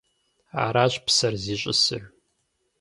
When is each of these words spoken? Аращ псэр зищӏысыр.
Аращ 0.63 0.93
псэр 1.05 1.33
зищӏысыр. 1.43 2.03